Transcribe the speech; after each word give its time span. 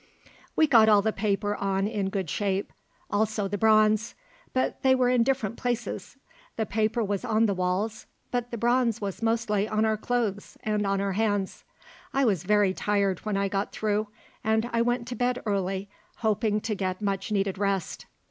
We 0.55 0.65
got 0.65 0.89
all 0.89 1.03
the 1.03 1.13
paper 1.13 1.55
on 1.55 1.85
in 1.87 2.09
good 2.09 2.27
shape 2.27 2.73
also 3.11 3.47
the 3.47 3.59
bronze. 3.59 4.15
But 4.51 4.81
they 4.81 4.95
were 4.95 5.09
in 5.09 5.21
different 5.21 5.57
places. 5.57 6.17
The 6.55 6.65
paper 6.65 7.03
was 7.03 7.23
on 7.23 7.45
the 7.45 7.53
walls, 7.53 8.07
but 8.31 8.49
the 8.49 8.57
bronze 8.57 8.99
was 8.99 9.21
mostly 9.21 9.67
on 9.67 9.85
our 9.85 9.97
clothes 9.97 10.57
and 10.63 10.87
on 10.87 11.01
our 11.01 11.13
hands. 11.13 11.63
I 12.15 12.25
was 12.25 12.45
very 12.45 12.73
tired 12.73 13.19
when 13.19 13.37
I 13.37 13.47
got 13.47 13.71
through, 13.71 14.07
and 14.43 14.67
I 14.73 14.81
went 14.81 15.07
to 15.09 15.15
bed 15.15 15.39
early, 15.45 15.87
hoping 16.15 16.61
to 16.61 16.73
get 16.73 17.03
much 17.03 17.31
needed 17.31 17.59
rest. 17.59 18.07